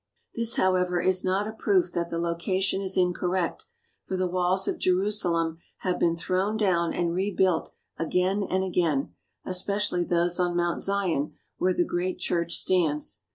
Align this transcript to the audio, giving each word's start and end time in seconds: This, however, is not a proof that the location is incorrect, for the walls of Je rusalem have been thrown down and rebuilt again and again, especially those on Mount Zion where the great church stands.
This, 0.33 0.55
however, 0.55 0.99
is 0.99 1.23
not 1.23 1.47
a 1.47 1.51
proof 1.51 1.91
that 1.91 2.09
the 2.09 2.17
location 2.17 2.81
is 2.81 2.97
incorrect, 2.97 3.67
for 4.07 4.17
the 4.17 4.25
walls 4.25 4.67
of 4.67 4.79
Je 4.79 4.89
rusalem 4.89 5.59
have 5.81 5.99
been 5.99 6.17
thrown 6.17 6.57
down 6.57 6.91
and 6.91 7.13
rebuilt 7.13 7.71
again 7.97 8.41
and 8.41 8.63
again, 8.63 9.13
especially 9.45 10.03
those 10.03 10.39
on 10.39 10.57
Mount 10.57 10.81
Zion 10.81 11.35
where 11.59 11.75
the 11.75 11.85
great 11.85 12.17
church 12.17 12.53
stands. 12.55 13.21